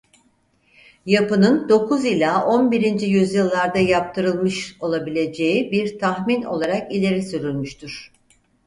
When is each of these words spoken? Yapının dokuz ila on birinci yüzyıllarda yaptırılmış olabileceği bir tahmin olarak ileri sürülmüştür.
Yapının 1.05 1.69
dokuz 1.69 2.05
ila 2.05 2.45
on 2.45 2.71
birinci 2.71 3.05
yüzyıllarda 3.05 3.77
yaptırılmış 3.79 4.77
olabileceği 4.79 5.71
bir 5.71 5.99
tahmin 5.99 6.43
olarak 6.43 6.91
ileri 6.91 7.23
sürülmüştür. 7.23 8.11